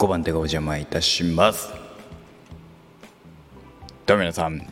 [0.00, 1.68] 5番手がお邪魔いたします。
[4.06, 4.62] どうも皆さんおは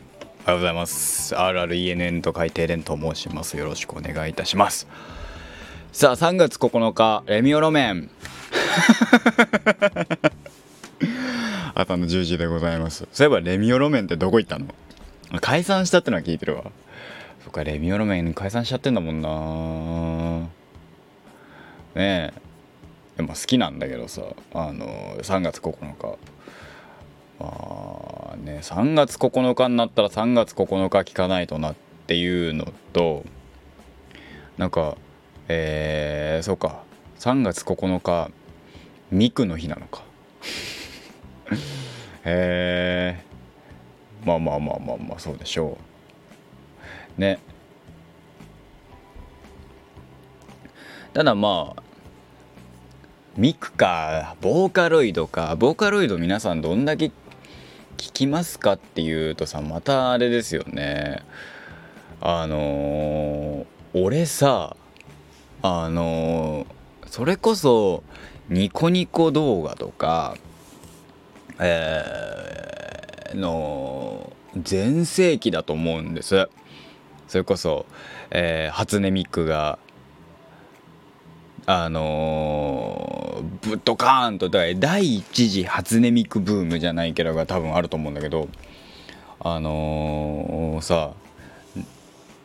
[0.53, 1.35] ようございます。
[1.35, 3.59] RRENN と書いてレンと申します。
[3.59, 4.89] よろしくお願いいたします。
[5.93, 8.09] さあ3月9日レミオロメン。
[11.75, 13.07] 朝の10時でございます。
[13.13, 14.65] そういえばレミオロメンってどこ行ったの？
[15.43, 16.65] 解散したってのは聞いてるわ。
[17.45, 19.29] そっかレミオロメン解散しちゃってんだもんな。
[22.01, 22.48] ねえ。
[23.23, 24.23] まあ好きなんだけどさ
[24.55, 26.19] あの3月9日。
[27.41, 31.75] まあね3月9日になったら3月9日聞かないとなっ
[32.07, 33.25] ていうのと
[34.57, 34.97] なんか
[35.49, 36.83] えー、そうか。
[37.19, 38.31] 3月9日
[39.11, 40.03] ミクの日なのか。
[42.25, 43.25] へえ
[44.25, 45.79] まあまあまあまあまあそうでしょ
[47.17, 47.21] う。
[47.21, 47.39] ね。
[51.15, 51.83] ただまあ
[53.39, 55.55] ミクかボーカロイドか。
[55.55, 57.13] ボーカロイド皆さんどんだけ
[57.97, 61.23] 聞きますかっていうとさまたあれですよね。
[62.21, 64.77] あのー、俺さ
[65.63, 68.03] あのー、それこそ
[68.49, 70.37] ニコニコ動画とか
[71.61, 76.49] えー、の全盛期だと思うんです。
[77.29, 77.87] それこそ、
[78.33, 79.79] えー、初音ミクが
[81.71, 83.08] あの、
[83.63, 84.73] ぶっとカーンと第
[85.17, 88.49] 一次初音ミクブームじゃないけどが多分あると思うんだけど
[89.41, 91.13] あのー、さ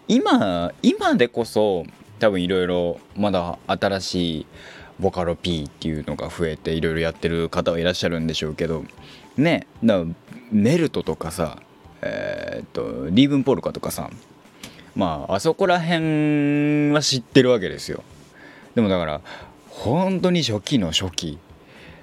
[0.07, 1.85] 今今でこそ
[2.19, 4.45] 多分いろいろまだ新しい
[4.99, 8.85] ボカロ P っていうのが増えていろいろやってる方はいらっしゃるんでしょうけど
[9.37, 10.03] ねだ
[10.51, 11.57] メルトとかさ
[12.01, 14.09] えー、っとリーブンポルカとかさ
[14.95, 18.03] まああそこら辺は知ってるわけですよ。
[18.75, 19.21] でもだから
[19.81, 21.39] 本当に初期の初期。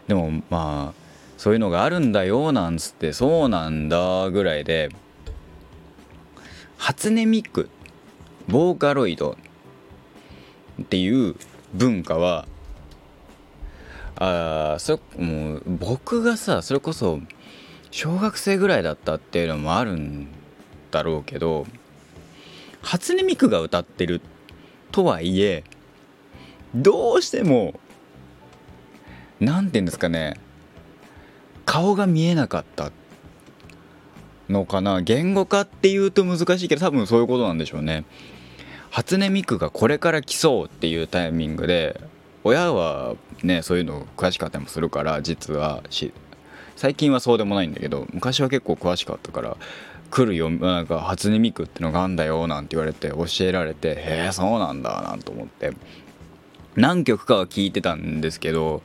[0.08, 0.94] でもまあ
[1.38, 4.90] そういうのがあるんだよなんつってそうなんだぐらいで
[6.76, 7.70] 初音ミク
[8.48, 9.38] ボーカロイド
[10.82, 11.36] っていう
[11.72, 12.46] 文化は
[14.16, 17.20] あそもう僕がさそれこそ
[17.90, 20.28] 小学生ぐらいだったっていうのもあるん
[20.90, 21.66] だろうけど
[22.82, 24.20] 初音ミクが歌ってる
[24.90, 25.64] とはいえ
[26.74, 27.78] どうしても
[29.40, 30.34] 何て言うんですかね
[31.64, 32.90] 顔が見えなかった
[34.48, 38.04] のかな言語化っていうと難しいけど多分そういうことなんでしょうね。
[38.90, 42.00] 初音ミクがこれから来そうっていうタイミングで
[42.42, 43.14] 親は
[43.44, 46.12] ねそういうの詳しかったりもするから実はし
[46.74, 49.56] 最近はそうでもないんだけど昔は結構詳しかったから
[50.10, 55.72] 来るよなんか初音ミクってのがあんだよなんて言われて教えられてへえそうなんだなんと思って。
[56.76, 58.82] 何曲かは聞いてたんですけど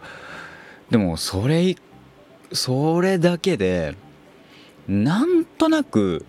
[0.90, 1.76] でもそれ
[2.52, 3.96] それだけで
[4.88, 6.26] なんとなく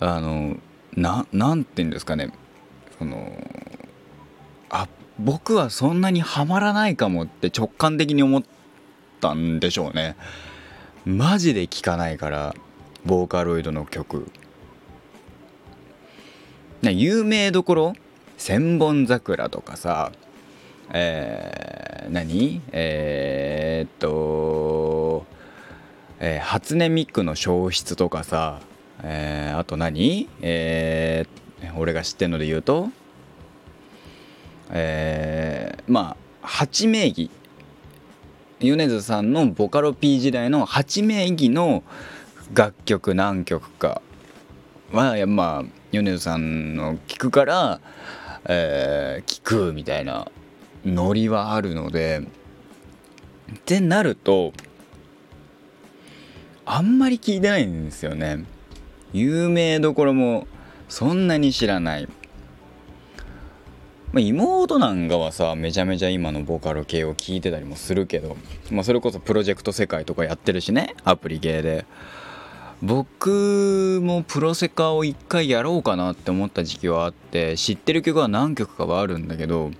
[0.00, 0.56] あの
[0.96, 2.32] ななんて言うんですかね。
[2.98, 3.36] その
[4.70, 4.88] あ
[5.18, 8.42] 僕はそんなにはまらないかもって直感的に思っ
[9.20, 10.16] たんでしょうね。
[11.04, 12.54] マジで聴かないから
[13.04, 14.30] ボーカロイドの曲。
[16.82, 17.92] 有名どころ
[18.36, 20.12] 千本桜とかさ
[20.92, 22.62] えー、何？
[22.72, 25.26] えー、っと、
[26.20, 28.60] えー、初音ミックの消失とかさ、
[29.02, 30.28] えー、あと何？
[30.42, 32.88] えー、俺が知ってるので言うと
[34.70, 37.30] えー、まあ8名義。
[38.58, 41.82] 米津さんのボカロ P 時代の8名義の
[42.54, 44.00] 楽曲何曲か。
[44.92, 47.80] はまあ米津さんの聴くから、
[48.48, 50.30] えー、聞くみたいな。
[50.86, 52.22] ノリはあるので
[53.54, 54.52] ってなると
[56.64, 58.44] あんまり聞いてないんですよね。
[59.12, 60.46] 有名どころも
[60.88, 62.08] そんなに知らない。
[64.12, 68.36] ま、妹なんかはさめちゃめちゃ今のボカロ系を聞いてたりもするけど、
[68.70, 71.86] まあ、それこそプロジェクト世界とかやってるしねアプリ系で。
[72.82, 79.70] 僕もプロセカを一回やろうかなって思った時期はあって知ってる曲は何曲かはあるんだけど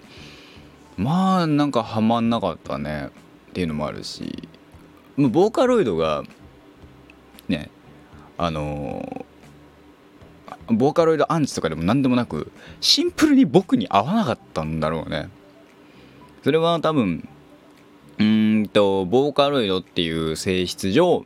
[0.97, 3.11] まあなんかハマんなかったね。
[3.51, 4.49] っていうのもあるし。
[5.17, 6.25] ボーカロイドが
[7.49, 7.71] ね
[8.37, 9.27] あの
[10.69, 15.31] ボーカロイドアンチとかでも何でもなくシンプルに僕に合わなかったんだろうね。
[16.45, 17.27] それは多分
[18.19, 21.25] うんとボーカロイドっていう性質上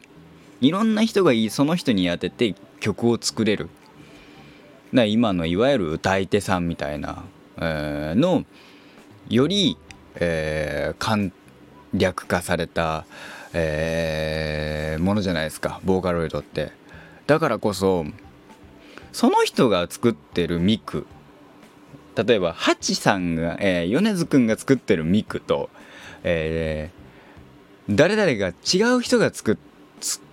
[0.60, 3.70] いろんな人がいいその人に当てて曲を作れる。
[4.94, 7.24] だ今のいわゆる歌い手さんみたいな、
[7.58, 8.44] えー、の
[9.28, 9.76] より、
[10.16, 11.30] えー、簡
[11.94, 13.04] 略化された、
[13.52, 16.72] えーものじゃないですかボーカロイドって。
[17.26, 18.04] だからこそ
[19.12, 21.06] その人が作ってるミク
[22.16, 25.70] 例えばハチさんが、えー、米津くんが作ってるミクと、
[26.22, 27.00] えー
[27.88, 29.56] 誰々が違う人が作っ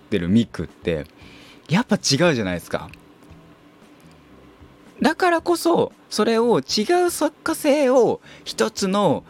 [0.10, 1.06] てるミクって
[1.68, 2.90] やっぱ違うじゃないですか。
[5.02, 9.24] だからこそそれを違う作家性を一つの、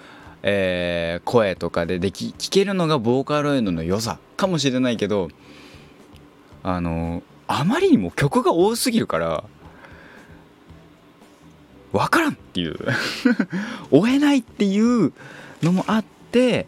[0.44, 5.30] えー声とかででき聞けるのがボーカロイドの良さかもしれないけど
[6.64, 9.44] あのあまりにも曲が多すぎるから
[11.92, 12.78] 分からんっていう。
[13.92, 15.14] 追えないっていう
[15.64, 16.68] のもあって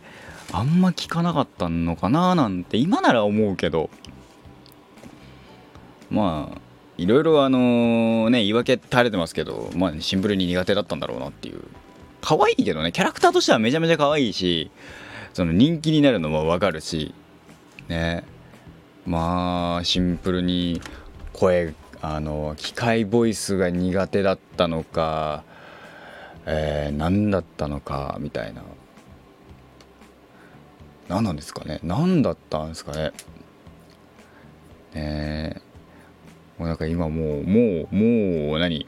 [0.52, 3.90] あんま聞かなかったのかななんて今なら思うけど。
[6.10, 6.69] まあ
[7.00, 11.64] いろいろあのね言い訳垂れてますけどまあシンプルに苦手だったんだろうなっていう。
[12.22, 14.70] 可愛いけどねキャラクターとしてはめちゃめちゃ可愛いし
[15.34, 17.14] その人気になるのもわかるし
[17.88, 18.24] ね。
[19.06, 20.82] まあシンプルに
[21.32, 25.44] 声あの機械ボイスが苦手だったのか、
[26.46, 28.62] えー、何だったのかみたいな。
[31.08, 31.80] 何なんですかね。
[31.82, 33.12] 何だったんですかね。
[34.94, 35.56] ね。
[35.56, 35.62] え
[36.60, 38.86] もうなんか今もうもうもう何？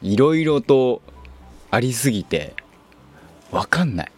[0.00, 1.02] いろいろと
[1.72, 2.54] ありすぎて
[3.50, 4.12] わかんない。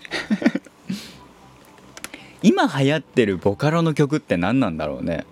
[2.43, 5.25] 今流行ってるボカロの曲って何なんだろうね。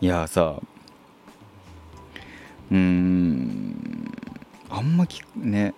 [0.00, 0.60] いやさ
[2.70, 4.10] うん
[4.70, 5.74] あんまきね。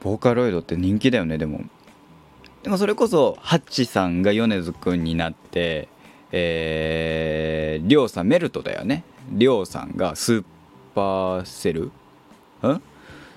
[0.00, 1.62] ボーカロイドって人気だよねでも。
[2.62, 5.88] でもそれこそハッチさんが米津くんになって
[6.32, 9.04] えー、りょうさんメルトだよね。
[9.30, 11.86] りょうさんが supercell？
[11.86, 11.90] ん？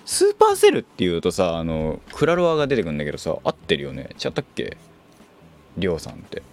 [0.06, 4.10] supercell っていうとさあのクラロワが出てくるんだけどさ合ってるよね。
[4.24, 4.78] 違ったっけ？
[5.78, 6.44] りょうさんって。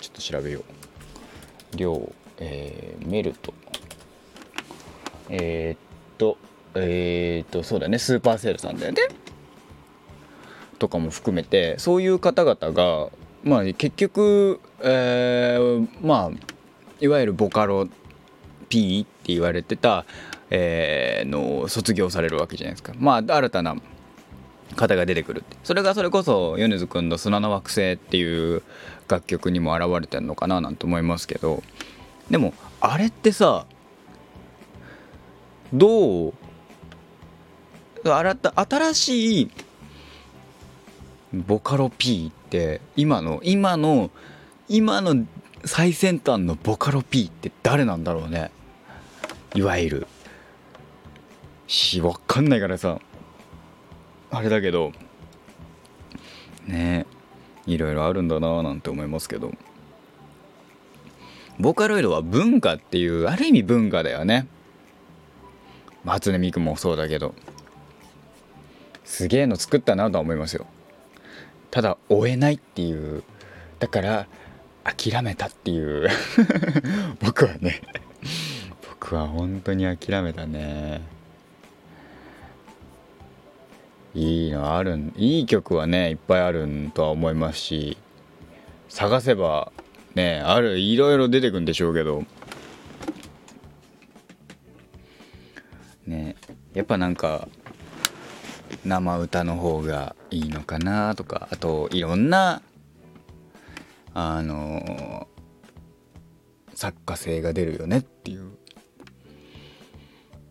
[0.00, 1.76] ちょっと調べよう。
[1.76, 3.54] りょう、えー、メルト。
[5.28, 5.78] えー、っ
[6.18, 6.38] と
[6.74, 7.98] えー、っとそうだね。
[7.98, 9.02] supercell さんだよね。
[10.78, 13.10] とかも含めてそういう方々が
[13.42, 16.54] まあ結局、えー、まあ
[17.00, 17.88] いわゆるボカロ
[18.68, 20.04] P って言われてた、
[20.50, 22.92] えー、の卒業されるわけじゃないですか。
[22.98, 23.76] まあ新たな
[24.76, 25.56] 方が出てくるて。
[25.64, 28.62] それがそれこそ米津くんの「砂の惑星」っていう
[29.08, 31.62] 楽曲にも現れてるのかななんて思いますけど。
[32.30, 33.66] でもあれってさ
[35.72, 36.34] どう
[38.04, 39.50] 新しい
[41.32, 44.10] ボカロ P って今の今の
[44.68, 45.24] 今の
[45.64, 48.50] 最先端のボカロ P って誰なんだろうね。
[49.54, 50.06] いわゆる。
[51.68, 52.98] しわかんないからさ。
[54.32, 54.92] あれだけど。
[56.66, 57.06] ね。
[57.66, 59.52] いろいろあるんだなーなんて思いますけど。
[61.58, 64.46] ボカロイドは文化っていうある意味文化だよね。
[66.04, 67.34] 初音ミクもそうだけど。
[69.04, 70.66] すげえの作ったなとは思いますよ。
[71.70, 73.22] ただ追えないっていう
[73.78, 74.26] だから
[74.84, 76.08] 諦めたっていう
[77.20, 77.82] 僕はね
[78.88, 81.00] 僕は本当に諦めたね。
[84.14, 87.96] いいのあるんいい曲はねいっぱいあるんとは思いますし
[88.88, 89.70] 探せば
[90.16, 92.24] ねあるいろいろ出てくんでしょうけど。
[96.06, 96.34] ね
[96.74, 97.48] やっぱなんか
[98.84, 102.62] 生歌の方がいいのかなとかあといろんな
[104.14, 105.28] あの
[106.74, 108.50] 作家性が出るよねっていう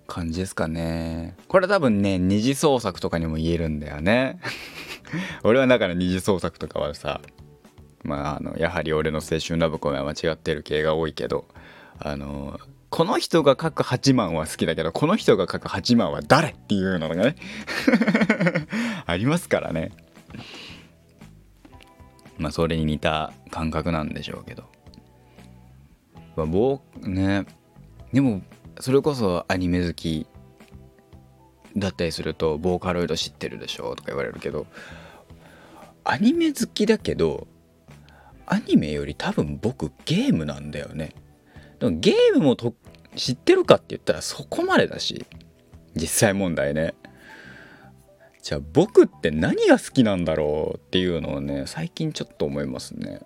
[0.08, 1.36] 感じですかね。
[1.48, 4.40] これ多分ね二次創作とかにも言えるんだよね。
[5.44, 7.22] 俺はだから二次創作とかはさ
[8.04, 11.46] まああのやはり俺の青春ラブコメは間違ってる系が多いけど
[12.00, 17.36] あのこの人が書く8万は好きだけどこの人が書く8万は誰っていうのがね
[19.06, 19.92] ありますからね。
[22.38, 24.64] まあそれに似た感覚なんでしょうけど。
[26.36, 27.46] まあ僕ね。
[28.14, 28.42] でも
[28.80, 30.26] それこそアニメ好き
[31.78, 34.66] だったりするとボーカロイド知ってるでしょとか言われるけど
[36.04, 37.48] アニメ好きだけど
[38.48, 41.14] アニメより多分僕ゲームなんだよね。
[41.80, 42.74] でもゲームもと
[43.16, 45.26] 知ってるかって言ったらそこまでだし
[45.96, 46.94] 実際問題ね。
[48.42, 53.20] じゃあ僕って何が好きなんだろうっていうのをね最近ちょっと思いますね、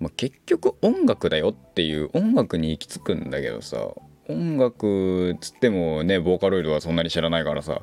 [0.00, 3.88] まあ、結局音楽だよっていう音楽に行き着くんだけどさ
[4.28, 7.82] 音楽つってもねボーカロイドはそんなに知らないからさ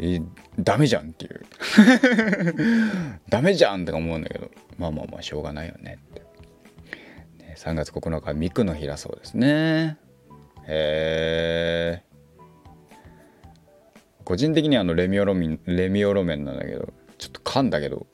[0.00, 0.20] え
[0.58, 1.44] ダメじゃんっていう。
[3.28, 6.22] ダメじゃんとか思うんだけどまあまあまあしょうがないよねって、
[7.56, 9.98] 3月9日はミクの日だそうですね。
[10.66, 12.04] へえ
[14.24, 18.06] 個人的にはあのレミオロメンレミオロメンなんだけどちょっと噛んだけど。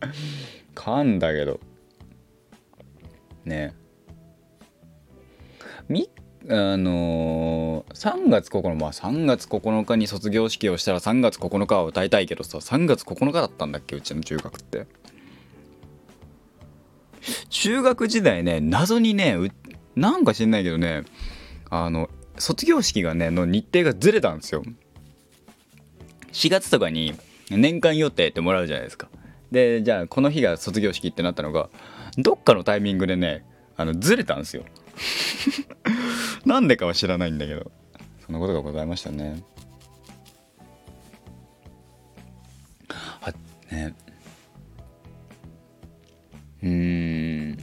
[0.74, 1.60] 噛んだけど。
[3.44, 3.74] ね。
[5.88, 6.10] み
[6.48, 14.86] あのー、3月9日まあ3月9日に卒業式をしたら3月9日は歌いたいけどさ3月9日だったんだっけうちの中学って。
[17.48, 19.36] 中学時代ね謎にね
[19.96, 21.04] なんか知んないけどね
[21.70, 24.62] あの卒業式がねの日程がずれたんですよ。
[26.32, 27.14] 4月とかに
[27.50, 29.08] 年間予定ってもらうじゃないですか。
[29.52, 31.70] でじゃあこの日が卒業式ってなったのが
[32.18, 33.44] どっかのタイミングでね
[33.76, 34.64] あのずれたんですよ。
[36.44, 37.70] なんでかは知らないんだけど
[38.26, 39.42] そんなことがございましたね。
[43.20, 43.32] は
[43.70, 43.94] ね
[46.64, 47.58] うん。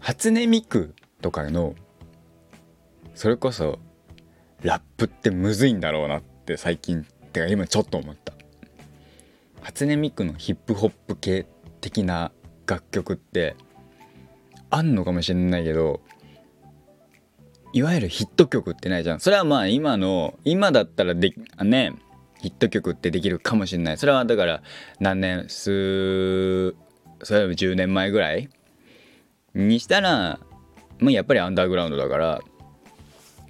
[0.00, 1.74] 初音ミクとかの
[3.14, 3.78] それこそ
[4.62, 8.32] ラップってむずいんだろうなって最近てか今ちょっと思った。
[9.60, 11.46] 初音ミクのヒップホップ系
[11.80, 12.32] 的な
[12.66, 13.56] 楽曲って
[14.70, 16.00] あんのかもしれないけど
[17.72, 19.20] いわゆるヒット曲ってないじゃん。
[19.20, 21.92] それはまあ今の今だったらでね
[22.40, 23.98] ヒット曲ってできるかもしれない。
[23.98, 24.62] それはだから
[25.00, 26.74] 何年数
[27.22, 28.48] それは10年前ぐらい
[29.54, 30.38] にしたら
[30.98, 32.40] まあやっぱりアンダーグラウンドだから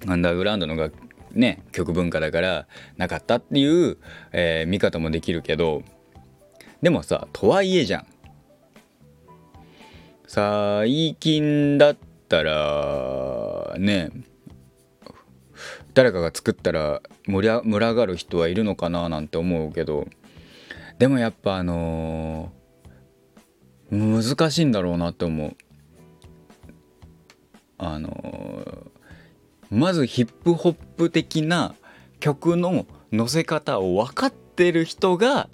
[0.07, 0.89] アンダーグラウンドのが
[1.31, 2.67] ね曲文化だから
[2.97, 3.97] なかったっていう、
[4.31, 5.83] えー、見方もできるけど
[6.81, 8.07] でもさとはいえじゃん。
[10.29, 14.11] 最近だったらね
[15.97, 20.05] 誰かが作ったら盛り群がる人はいるのかななんて思うけど。
[20.99, 25.55] でもやっぱあのー、難しいんだろうなって思う。
[27.79, 31.73] あのー、まずヒップホップ的な
[32.19, 35.49] 曲の乗せ方を分かってる人が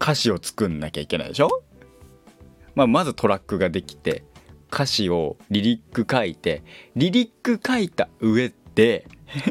[0.00, 1.62] 歌詞を作んなきゃいけないでしょ？
[2.74, 4.24] まあ、まずトラックができて
[4.72, 6.64] 歌詞をリリック書いて
[6.96, 8.54] リリック書いた上で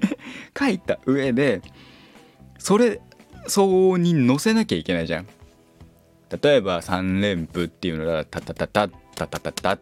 [0.57, 1.61] 書いた上で
[2.57, 3.01] それ
[3.47, 5.27] 相応に載せなきゃいけないじゃん。
[6.41, 9.77] 例えば3連符っていうのがタタタタタタタタタ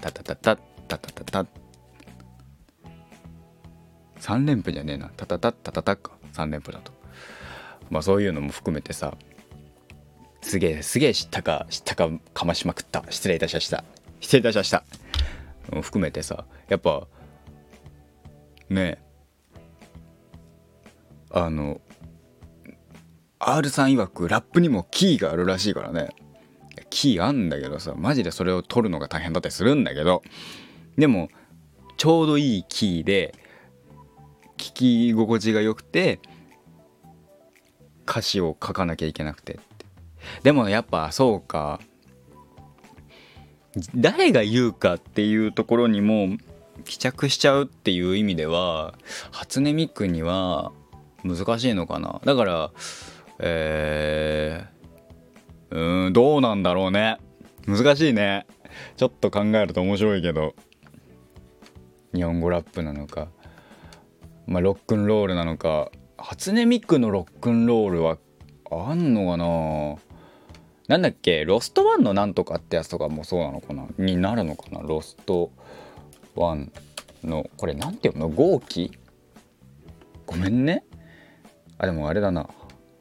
[0.00, 1.46] タタタタタタタタ
[4.20, 6.92] 3連符じゃねえなタタタタタタか3連符だと
[7.88, 9.16] まあそういうのも含めてさ
[10.42, 13.84] すげえすげえ知ったか知ったかかましまくった失礼いたしました
[14.20, 14.84] 失礼いたしました
[15.82, 17.06] 含めてさやっぱ
[18.70, 19.02] ね。
[21.30, 21.80] あの
[23.38, 26.08] R さん曰くラップにもキーがあるらしいからね。
[26.88, 30.22] キーあんだけどさマジでそれを取るのが大変だったりするんだけど。
[30.96, 31.28] でも
[31.96, 33.34] ちょうどいいキーで
[34.56, 36.18] 聞き心地が良くて
[38.06, 39.60] 歌詞を書かなきゃいけなくて
[40.42, 41.80] でもやっぱそうか。
[43.94, 46.36] 誰が言うかっていうところにも
[46.84, 48.94] 帰着しちゃうっていう意味では
[49.30, 50.72] 初音ミクには
[51.24, 52.20] 難しいのかな。
[52.24, 52.70] だから
[53.38, 57.18] えー、うんどうなんだろうね。
[57.66, 58.46] 難しいね。
[58.96, 60.54] ちょっと考えると面白いけど。
[62.14, 63.28] 日本語ラップなのか。
[64.46, 65.90] まあロックンロールなのか。
[66.18, 68.18] 初音ミクのロックンロールは
[68.70, 69.96] あんのかな。
[70.88, 71.44] なんだっけ？
[71.44, 73.86] ロストワンのなんとかってやつとかもそうなのかな？
[73.98, 74.80] になるのかな？
[74.80, 75.52] ロスト。
[76.34, 76.72] ワン
[77.24, 78.28] のこれなんていうの？
[78.28, 78.92] 号機？
[80.26, 80.84] ごめんね。
[81.78, 82.48] あでもあれだな。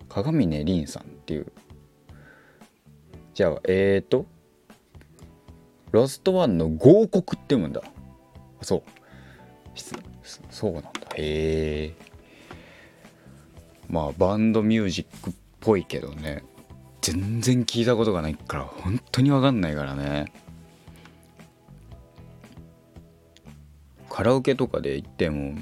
[0.08, 1.52] 鏡ねりんさんっていう。
[3.34, 4.26] じゃあえーと
[5.92, 7.82] ロストワンの合国って読むんだ。
[8.62, 8.84] そう。
[10.50, 10.90] そうなんだ。
[11.16, 11.96] へえ
[13.88, 16.44] まあバンドミュージックっぽいけどね。
[17.02, 20.26] 全然聞いたことがないから本当に分かんないからね。
[24.20, 25.56] カラオケとかで行っても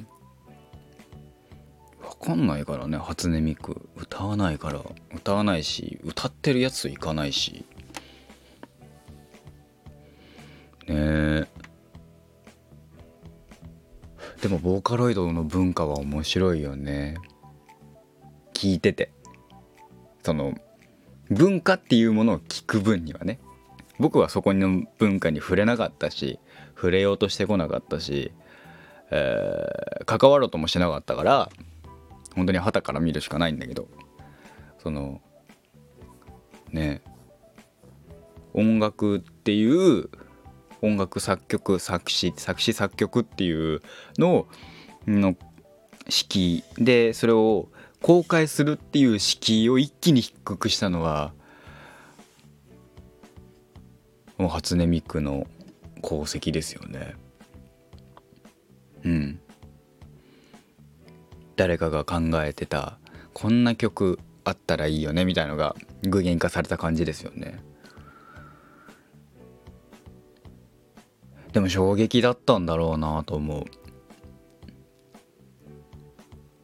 [2.19, 3.87] 分かんないからね初音ミク。
[3.95, 4.81] 歌わないから。
[5.15, 7.65] 歌わないし歌ってるやつ行かないし。
[10.87, 11.47] ねえ。
[14.41, 17.17] でもボーカロイドの文化は面白いよね。
[18.55, 19.11] 聞いてて。
[20.23, 20.55] その
[21.29, 23.39] 文化っていうものを聞く分にはね。
[23.99, 26.39] 僕はそこの文化に触れなかったし
[26.75, 28.31] 触れようとしてこなかったし
[29.11, 31.49] えー、関わろうともしなかったから
[32.35, 33.87] 本当に旗から見るしかないんだけど
[34.79, 35.21] その
[36.71, 37.01] ね
[38.53, 40.09] 音楽っていう
[40.81, 43.81] 音楽作曲作詞作詞作曲っていう
[44.17, 44.47] の
[45.07, 45.35] の
[46.09, 47.69] 敷居でそれを
[48.01, 51.33] 公開するっていう敷居を一気に低くしたのは
[54.37, 55.47] もう初音ミクの
[56.03, 57.15] 功績ですよね。
[59.07, 59.39] うん。
[61.55, 62.99] 誰かが考えてた
[63.33, 67.59] こんな曲あったらいいよねみたいのが具現化された感じですよね。
[71.53, 73.65] でも衝撃だったんだろうなと思う。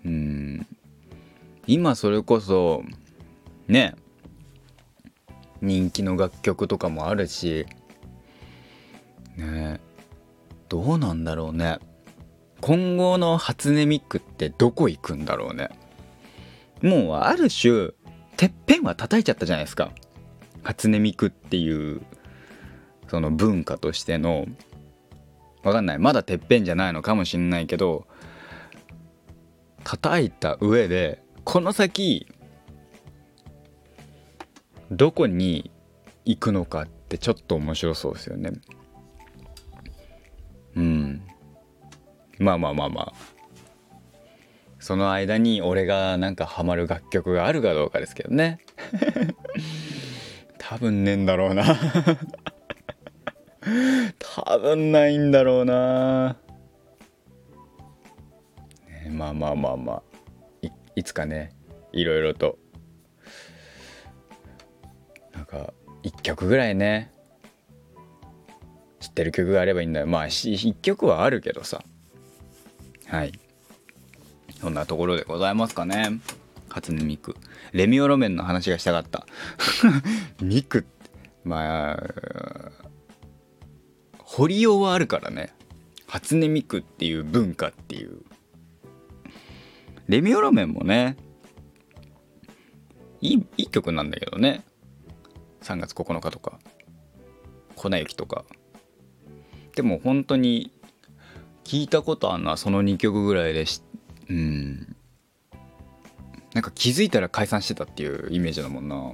[0.05, 0.67] うん。
[1.65, 2.83] 今それこそ
[3.67, 3.95] ね
[5.61, 7.65] 人気の楽曲とかもあるし
[9.37, 9.79] ね
[10.67, 11.79] どうなんだろうね。
[12.65, 15.67] 今後の初音ミクってどこ行くんだろうね。
[16.81, 17.89] もうある種
[18.37, 19.91] てっぺんは叩いちゃったじゃないですか。
[20.63, 22.01] 初音ミクっていう
[23.09, 24.45] その文化としての。
[25.61, 25.99] わかんない。
[25.99, 28.07] まだてっぺんじゃないのかもしんないけど
[29.83, 32.27] 叩いた上でこの先
[34.89, 35.69] どこに
[36.23, 38.53] 行くのかってちょっと面白そうですよね。
[40.77, 41.27] うん。
[42.43, 43.13] まあまあまあまあ。
[44.79, 48.59] その間に俺がなんかハマる楽曲があるかどうかですけどね。
[50.59, 51.63] 多分ねえんだろうな。
[54.19, 56.35] 多分ないんだろうな、
[58.89, 60.03] ね、まあまあまあまあ。
[60.61, 61.53] いいつかね
[61.93, 62.57] いろいろと。
[65.31, 65.73] なんか
[66.03, 67.13] 1曲ぐらいね。
[68.99, 70.07] 知ってる曲があればいいんだよ。
[70.07, 71.81] まあ1曲はあるけどさ。
[73.13, 73.31] はい。
[74.59, 76.19] そんなところでございますかね。
[76.67, 77.35] 初音ミク。
[77.71, 79.27] レミオロメンの話がしたかった。
[80.41, 80.87] ミク
[81.43, 82.71] まあ
[84.17, 85.53] 掘りようはあるからね。
[86.07, 88.23] 初音ミクっていう文化っていう。
[90.07, 91.17] レミオロメンもね
[93.21, 94.63] いいいい曲なんだけどね。
[95.61, 96.57] 3月9日とか
[97.75, 98.43] 粉雪とか。
[99.75, 100.71] でも本当に
[101.63, 103.81] 聞いたことあるのはその2曲ぐらいでし
[104.29, 104.95] うん。
[106.53, 109.13] なんか気づいたら解散してたっていうイメージだもんな。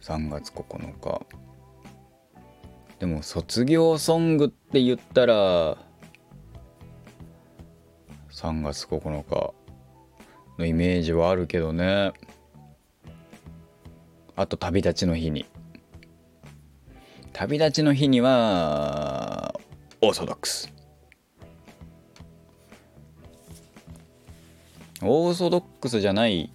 [0.00, 1.26] 3月9日。
[2.98, 5.76] でも卒業ソングって言ったら
[8.30, 9.54] 3月9日
[10.58, 12.12] のイメージはあるけどね。
[14.36, 15.46] あと旅立ちの日に。
[17.34, 19.58] 旅立ちの日には
[20.00, 20.72] オーソドックス。
[25.02, 26.52] オーソドックスじゃない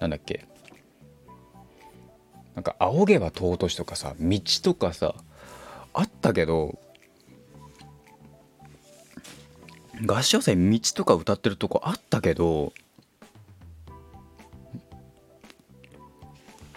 [0.00, 0.46] なんだっけ。
[2.54, 5.14] なんか「仰げば尊し」とかさ道とかさ
[5.92, 6.78] あったけど
[10.06, 12.72] 合唱祭道とか歌ってるとこあったけど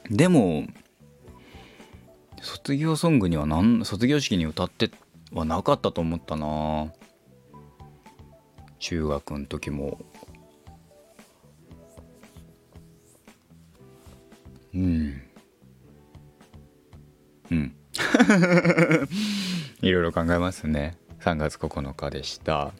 [0.09, 0.65] でも
[2.45, 4.91] 卒業ソングにはなん卒業式に歌って
[5.33, 6.93] はなかったと思ったな。
[8.77, 9.97] 中学の時も。
[14.75, 15.21] うん。
[17.49, 17.75] うん。
[19.81, 20.97] いろいろ考えますね。
[21.21, 22.73] 3月9日でした。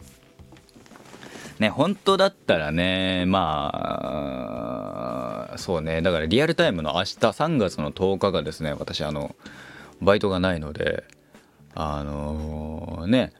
[1.60, 4.85] ね本当だったらねまあ
[5.58, 6.02] そうね。
[6.02, 9.36] だからリアルタイムの明日3月の10日がですね私あの
[10.02, 11.04] バイトがないので
[11.74, 13.34] あのー、ね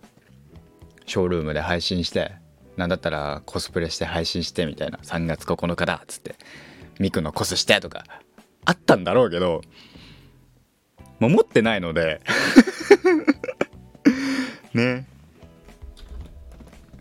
[1.06, 2.34] ショールームで配信して
[2.78, 6.36] なんだったらコスプレして配信してみたいな3月9日だっつって
[7.00, 8.04] ミクのコスしてとか
[8.66, 9.62] あったんだろうけど
[11.20, 12.22] もう持ってないので
[14.74, 15.06] ね。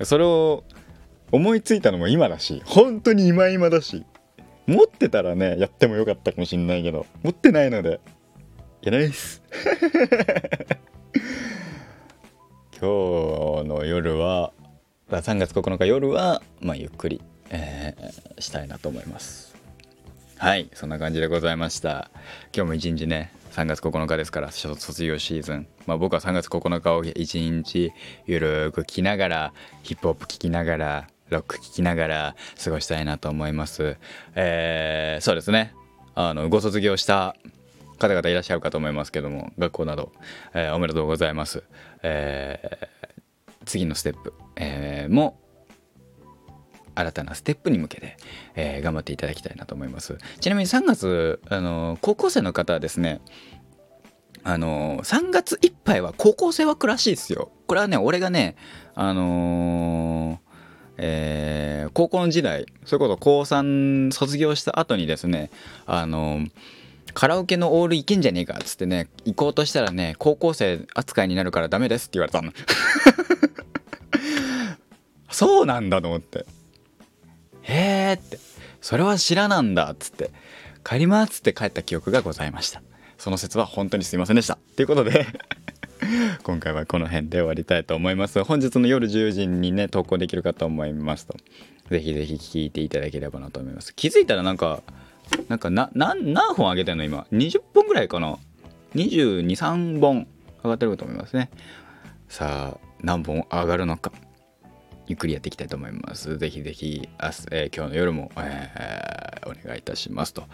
[0.03, 0.65] それを
[1.31, 4.05] 思いついたのも今だし本当に今今だし。
[4.67, 8.01] 持ってたらねやってもよかったかもしんないけど持ってないので
[8.83, 9.43] やないです。
[12.79, 14.53] 今日の夜は
[15.09, 19.55] 3月9日夜はまあゆっくり、えー、したいなと思います。
[20.37, 22.11] はいそんな感じでございました。
[22.55, 27.93] 今日も一日ね3月9日ですから卒業シーズン、まあ、僕は3月9日を一日
[28.27, 29.53] ゆるく聴きながら
[29.85, 33.97] ヒップホップ聴きながらロック聴きながら過ごしたいなと思います。
[34.35, 35.75] えー、そうですね。
[36.15, 37.35] あの、ご卒業した
[37.99, 40.13] 方々いらっしゃるかと思いますけども学校など、
[40.53, 41.63] えーおめでとうございます、
[42.03, 42.89] えー
[43.67, 45.41] 次のステップ、えーも
[46.97, 48.17] 新たなステップに向けて、
[48.55, 50.19] えー頑張っていただきたいなと思います。
[50.41, 53.21] ちなみに3月あの高校生の方はですね
[54.43, 57.51] あの3月いっぱいは高校生枠らしいですよ。
[57.67, 58.57] これはね俺がね
[58.95, 60.41] あの
[60.97, 65.51] えー高校の時代それこそ高3卒業した後にですね
[65.87, 66.41] あの
[67.13, 72.53] カラオケのオール行けんじゃねえかっつってね行こうとしたらね高校生扱いになるからダメですって言われたの。
[75.31, 76.47] そうなんだと思って。
[77.63, 78.39] へえって。
[78.81, 80.31] それは知らなんだっつって。
[80.85, 82.83] 帰りますって帰った記憶がございました。
[83.17, 84.59] その説は本当にすいませんでした。
[84.77, 85.27] ということで
[86.43, 88.43] 今回はこの辺で終わりたいと思います。
[88.45, 91.37] 本日の夜10時にね投稿できるかと思いますと。
[91.91, 93.95] ぜひぜひ聞いていただければなと思います。
[93.95, 94.83] 気づいたらなんか
[95.49, 96.21] なんかな何
[96.55, 97.05] 本上げてんの？
[97.05, 97.27] 今。
[97.33, 98.39] 20本ぐらいかな。
[98.95, 100.27] 223本
[100.63, 101.51] 上がってると思いますね。
[102.29, 104.13] さあ何本上がるのか。
[105.07, 106.39] ゆっくりやっていきたいと思います。
[106.39, 110.45] ぜひぜひ明日、えー今日の夜も、えーお願いいたしますと。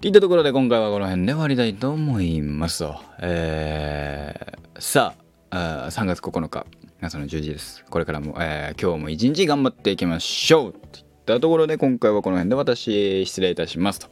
[0.00, 3.00] といったところで今回はこの辺で終わりたいと思いますと。
[3.20, 5.14] えー、さ
[5.50, 6.66] ああ、3月9日、
[7.00, 7.84] 朝の10時です。
[7.90, 14.06] これからも、えー、今日も一日頑張っていきましょうといったところで今回はこの辺で私、失礼いたしますと。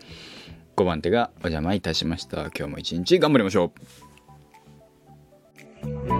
[0.75, 2.41] 5番手がお邪魔いたしました。
[2.47, 3.73] 今日も一日頑張りましょ
[6.13, 6.16] う。